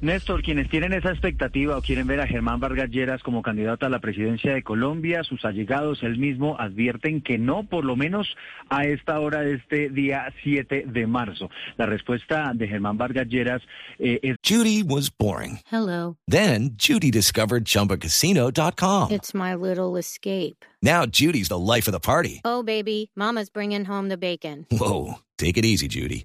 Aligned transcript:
Néstor, 0.00 0.42
quienes 0.42 0.68
tienen 0.68 0.92
esa 0.92 1.10
expectativa 1.10 1.76
o 1.76 1.82
quieren 1.82 2.06
ver 2.06 2.20
a 2.20 2.26
Germán 2.26 2.60
Vargas 2.60 2.90
Lleras 2.90 3.22
como 3.22 3.42
candidato 3.42 3.86
a 3.86 3.88
la 3.88 3.98
presidencia 3.98 4.54
de 4.54 4.62
Colombia, 4.62 5.24
sus 5.24 5.44
allegados, 5.44 6.02
él 6.02 6.18
mismo, 6.18 6.56
advierten 6.58 7.20
que 7.20 7.38
no, 7.38 7.64
por 7.64 7.84
lo 7.84 7.96
menos 7.96 8.28
a 8.68 8.84
esta 8.84 9.18
hora 9.20 9.40
de 9.40 9.54
este 9.54 9.90
día 9.90 10.32
7 10.42 10.84
de 10.86 11.06
marzo. 11.06 11.50
La 11.76 11.86
respuesta 11.86 12.52
de 12.54 12.68
Germán 12.68 12.96
Vargas 12.96 13.28
Lleras 13.28 13.62
eh, 13.98 14.20
es... 14.22 14.36
Judy 14.44 14.82
was 14.82 15.10
boring. 15.10 15.60
Hello. 15.70 16.16
Then 16.26 16.70
Judy 16.76 17.10
discovered 17.10 17.64
ChumbaCasino.com. 17.64 19.10
It's 19.10 19.34
my 19.34 19.54
little 19.54 19.96
escape. 19.98 20.64
Now 20.82 21.06
Judy's 21.06 21.48
the 21.48 21.58
life 21.58 21.88
of 21.88 21.92
the 21.92 22.00
party. 22.00 22.40
Oh, 22.44 22.62
baby, 22.62 23.10
mama's 23.16 23.50
bringing 23.50 23.84
home 23.84 24.08
the 24.08 24.16
bacon. 24.16 24.66
Whoa, 24.70 25.18
take 25.36 25.58
it 25.58 25.64
easy, 25.64 25.88
Judy. 25.88 26.24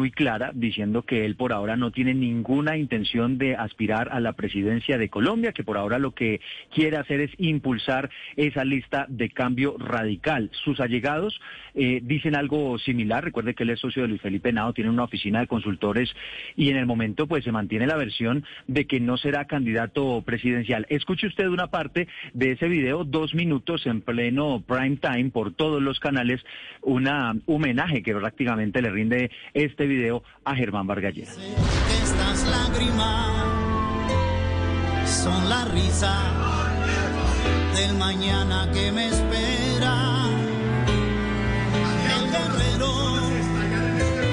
Muy 0.00 0.12
clara 0.12 0.50
diciendo 0.54 1.02
que 1.02 1.26
él 1.26 1.36
por 1.36 1.52
ahora 1.52 1.76
no 1.76 1.90
tiene 1.90 2.14
ninguna 2.14 2.78
intención 2.78 3.36
de 3.36 3.54
aspirar 3.54 4.08
a 4.10 4.18
la 4.18 4.32
presidencia 4.32 4.96
de 4.96 5.10
Colombia, 5.10 5.52
que 5.52 5.62
por 5.62 5.76
ahora 5.76 5.98
lo 5.98 6.12
que 6.12 6.40
quiere 6.74 6.96
hacer 6.96 7.20
es 7.20 7.30
impulsar 7.36 8.08
esa 8.34 8.64
lista 8.64 9.04
de 9.10 9.28
cambio 9.28 9.76
radical. 9.78 10.48
Sus 10.64 10.80
allegados 10.80 11.38
eh, 11.74 12.00
dicen 12.02 12.34
algo 12.34 12.78
similar. 12.78 13.24
Recuerde 13.24 13.52
que 13.52 13.64
él 13.64 13.68
es 13.68 13.80
socio 13.80 14.00
de 14.00 14.08
Luis 14.08 14.22
Felipe 14.22 14.54
Nao, 14.54 14.72
tiene 14.72 14.88
una 14.88 15.04
oficina 15.04 15.40
de 15.40 15.46
consultores 15.46 16.10
y 16.56 16.70
en 16.70 16.78
el 16.78 16.86
momento 16.86 17.26
pues 17.26 17.44
se 17.44 17.52
mantiene 17.52 17.86
la 17.86 17.98
versión 17.98 18.46
de 18.68 18.86
que 18.86 19.00
no 19.00 19.18
será 19.18 19.44
candidato 19.44 20.22
presidencial. 20.22 20.86
Escuche 20.88 21.26
usted 21.26 21.46
una 21.48 21.66
parte 21.66 22.08
de 22.32 22.52
ese 22.52 22.68
video, 22.68 23.04
dos 23.04 23.34
minutos 23.34 23.84
en 23.84 24.00
pleno 24.00 24.64
prime 24.66 24.96
time 24.96 25.28
por 25.28 25.52
todos 25.52 25.82
los 25.82 26.00
canales 26.00 26.40
una 26.80 27.36
homenaje 27.44 28.02
que 28.02 28.14
prácticamente 28.14 28.80
le 28.80 28.88
rinde 28.88 29.30
este 29.52 29.89
video 29.90 30.22
a 30.44 30.54
Germán 30.54 30.86
Vargas 30.86 31.14
Estas 31.16 32.46
lágrimas 32.48 33.26
son 35.04 35.48
la 35.48 35.64
risa 35.64 36.14
del 37.74 37.96
mañana 37.96 38.70
que 38.72 38.92
me 38.92 39.08
espera. 39.08 40.09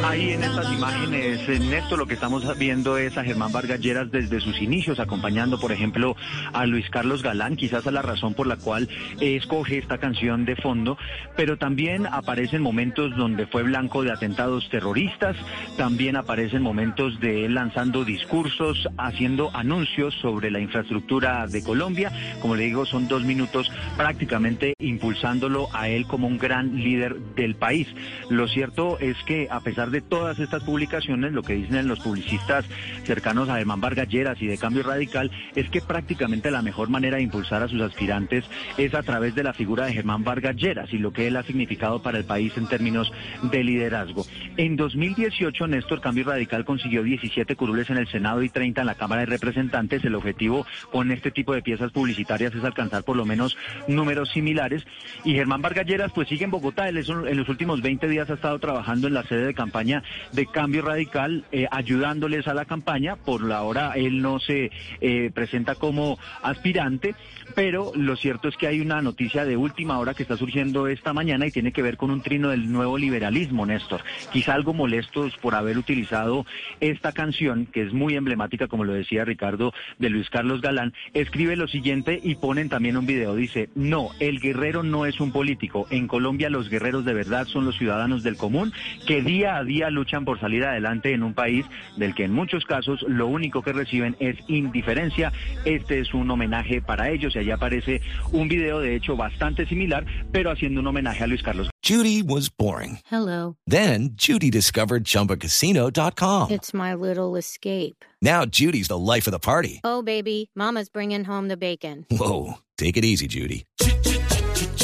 Ahí 0.08 0.31
en 0.31 0.41
estas 0.41 0.72
imágenes, 0.72 1.59
Néstor, 1.59 2.00
lo 2.00 2.05
que 2.05 2.13
estamos 2.13 2.58
viendo 2.58 2.97
es 2.97 3.17
a 3.17 3.25
Germán 3.25 3.52
Vargas 3.52 3.81
Lleras 3.81 4.09
desde 4.09 4.39
sus 4.39 4.61
inicios, 4.61 5.02
acompañando, 5.02 5.59
por 5.59 5.73
ejemplo, 5.73 6.16
a 6.53 6.66
Luis 6.66 6.89
Carlos 6.89 7.23
Galán, 7.23 7.58
quizás 7.58 7.86
a 7.88 7.91
la 7.91 8.01
razón 8.01 8.34
por 8.34 8.47
la 8.47 8.56
cual 8.56 8.88
escoge 9.19 9.78
esta 9.78 9.97
canción 9.97 10.46
de 10.46 10.56
fondo, 10.56 10.97
pero 11.35 11.57
también 11.57 12.07
aparecen 12.07 12.62
momentos 12.62 13.17
donde 13.17 13.47
fue 13.47 13.63
blanco 13.63 14.01
de 14.01 14.13
atentados 14.13 14.69
terroristas, 14.69 15.35
también 15.75 16.16
aparecen 16.16 16.62
momentos 16.62 17.19
de 17.19 17.44
él 17.44 17.56
lanzando 17.56 18.06
discursos, 18.06 18.88
haciendo 18.97 19.53
anuncios 19.53 20.13
sobre 20.22 20.51
la 20.51 20.62
infraestructura 20.62 21.47
de 21.47 21.62
Colombia. 21.63 22.13
Como 22.41 22.56
le 22.56 22.63
digo, 22.63 22.85
son 22.85 23.09
dos 23.09 23.25
minutos 23.25 23.69
prácticamente 23.97 24.73
impulsándolo 24.79 25.67
a 25.73 25.90
él 25.90 26.07
como 26.07 26.28
un 26.28 26.38
gran 26.38 26.78
líder 26.78 27.19
del 27.35 27.56
país. 27.56 27.90
Lo 28.29 28.47
cierto 28.47 29.00
es 29.00 29.17
que 29.25 29.50
a 29.51 29.59
pesar 29.59 29.91
de 29.91 29.97
todas 30.02 30.40
estas 30.40 30.63
publicaciones, 30.63 31.34
lo 31.34 31.44
que 31.44 31.53
dicen 31.53 31.88
los 31.88 32.00
publicistas 32.00 32.66
cercanos 33.03 33.50
a 33.50 33.58
Germán 33.58 33.81
Vargas 33.81 34.08
Lleras 34.08 34.41
y 34.41 34.47
de 34.47 34.58
Cambio 34.58 34.84
Radical 34.84 35.31
es 35.56 35.69
que 35.69 35.81
prácticamente 35.81 36.52
la 36.52 36.62
mejor 36.62 36.90
manera 36.90 37.18
de 37.18 37.24
impulsar 37.24 37.63
a 37.63 37.68
sus 37.68 37.81
aspirantes 37.81 38.46
es 38.78 38.94
a 38.94 39.03
través 39.03 39.35
de 39.35 39.44
la 39.44 39.53
figura 39.53 39.85
de 39.85 39.94
Germán 39.94 40.24
Vargas 40.24 40.56
Lleras 40.56 40.94
y 40.94 40.97
lo 40.97 41.12
que 41.12 41.28
él 41.28 41.38
ha 41.38 41.44
significado 41.44 42.02
para 42.02 42.18
el 42.18 42.25
país 42.25 42.53
en 42.58 42.68
términos 42.68 43.12
de 43.44 43.63
liderazgo. 43.63 44.25
En 44.58 44.75
2018, 44.75 45.68
Néstor 45.68 46.02
Cambio 46.02 46.25
Radical 46.25 46.66
consiguió 46.66 47.03
17 47.03 47.56
curules 47.56 47.90
en 47.90 47.97
el 47.97 48.08
Senado 48.08 48.44
y 48.44 48.50
30 48.50 48.81
en 48.81 48.88
la 48.88 48.96
Cámara 48.96 49.22
de 49.22 49.28
Representantes. 49.28 50.03
El 50.03 50.16
objetivo 50.16 50.66
con 50.91 51.12
este 51.12 51.31
tipo 51.31 51.53
de 51.53 51.62
piezas 51.62 51.91
publicitarias 51.91 52.53
es 52.53 52.64
alcanzar 52.64 53.03
por 53.03 53.16
lo 53.16 53.25
menos 53.25 53.58
números 53.88 54.31
similares. 54.31 54.85
Y 55.24 55.34
Germán 55.34 55.62
Vargas 55.62 55.85
Lleras 55.85 56.12
pues 56.14 56.28
sigue 56.28 56.46
en 56.46 56.52
Bogotá. 56.52 56.90
Él 56.90 56.97
en 56.97 57.38
los 57.38 57.50
últimos 57.50 57.81
20 57.81 58.08
días 58.08 58.29
ha 58.29 58.34
estado 58.34 58.59
trabajando 58.59 59.08
en 59.08 59.14
la 59.14 59.24
sede 59.24 59.47
de 59.47 59.53
campaña 59.53 59.87
de 60.31 60.46
cambio 60.46 60.81
radical, 60.81 61.46
eh, 61.52 61.68
ayudándoles 61.72 62.48
a 62.48 62.53
la 62.53 62.66
campaña. 62.66 63.16
Por 63.16 63.44
la 63.44 63.64
hora 63.64 63.94
él 63.96 64.22
no 64.22 64.40
se 64.40 64.72
eh, 65.02 65.31
presenta 65.34 65.75
como 65.75 66.18
aspirante, 66.42 67.16
pero 67.56 67.92
lo 67.96 68.16
cierto 68.16 68.47
es 68.47 68.58
que 68.58 68.68
hay 68.68 68.81
una 68.81 69.02
noticia 69.02 69.46
de 69.46 69.58
última 69.58 70.00
hora 70.00 70.14
que 70.14 70.24
está 70.24 70.38
surgiendo 70.38 70.88
esta 70.88 71.14
mañana 71.14 71.47
y 71.47 71.52
tiene 71.52 71.72
que 71.72 71.81
ver 71.81 71.97
con 71.97 72.12
un 72.12 72.22
trino 72.22 72.50
del 72.50 72.72
nuevo 72.72 72.97
liberalismo, 72.97 73.66
Néstor. 73.66 74.02
Quizá 74.31 74.53
algo 74.53 74.74
molestos 74.74 75.36
por 75.38 75.56
haber 75.56 75.78
utilizado 75.78 76.46
esta 76.80 77.12
canción, 77.12 77.66
que 77.66 77.84
es 77.84 77.94
muy 77.94 78.16
emblemática, 78.16 78.68
como 78.68 78.84
lo 78.84 78.94
decía 78.94 79.26
Ricardo, 79.26 79.74
de 80.00 80.09
Luis 80.09 80.30
Carlos 80.30 80.62
Galán, 80.62 80.94
escribe 81.14 81.56
lo 81.56 81.68
siguiente 81.68 82.20
y 82.22 82.36
ponen 82.36 82.70
también 82.70 82.97
un 82.97 83.06
video. 83.06 83.36
Dice, 83.36 83.70
no, 83.76 84.09
el 84.20 84.40
guerrero 84.40 84.84
no 84.84 85.06
es 85.06 85.20
un 85.20 85.31
político. 85.31 85.88
En 85.90 86.08
Colombia 86.08 86.50
los 86.50 86.70
guerreros 86.70 87.06
de 87.06 87.14
verdad 87.14 87.47
son 87.47 87.66
los 87.66 87.78
ciudadanos 87.78 88.24
del 88.24 88.38
común 88.38 88.74
que 89.06 89.22
día 89.22 89.58
a 89.58 89.64
día 89.64 89.77
luchan 89.90 90.26
por 90.26 90.40
salir 90.40 90.66
adelante 90.66 91.14
en 91.14 91.24
un 91.24 91.34
país 91.34 91.66
del 91.96 92.14
que 92.16 92.26
en 92.26 92.34
muchos 92.34 92.66
casos 92.66 93.04
lo 93.08 93.28
único 93.28 93.62
que 93.62 93.74
reciben 93.74 94.16
es 94.20 94.38
indiferencia. 94.48 95.32
Este 95.66 96.00
es 96.00 96.14
un 96.14 96.30
homenaje 96.30 96.82
para 96.82 97.10
ellos 97.10 97.36
y 97.36 97.40
allá 97.40 97.56
aparece 97.56 98.02
un 98.32 98.48
video 98.48 98.80
de 98.80 98.96
hecho 98.96 99.16
bastante 99.16 99.66
similar, 99.66 100.06
pero 100.32 100.52
haciendo 100.52 100.82
un 100.82 100.88
homenaje 100.88 101.24
a 101.24 101.28
Luis 101.28 101.44
Carlos. 101.44 101.70
Judy 101.84 102.22
was 102.22 102.50
boring. 102.50 103.00
Hello. 103.10 103.56
Then 103.66 104.10
Judy 104.16 104.50
discovered 104.50 105.06
ChumbaCasino.com. 105.06 106.52
It's 106.52 106.74
my 106.74 106.94
little 106.94 107.38
escape. 107.38 108.04
Now 108.22 108.46
Judy's 108.46 108.90
the 108.90 108.98
life 108.98 109.28
of 109.28 109.32
the 109.32 109.40
party. 109.40 109.80
Oh, 109.86 110.02
baby, 110.02 110.50
mama's 110.54 110.90
bringing 110.90 111.24
home 111.24 111.48
the 111.48 111.56
bacon. 111.56 112.06
Whoa, 112.12 112.56
take 112.78 112.98
it 112.98 113.06
easy, 113.06 113.28
Judy. 113.28 113.66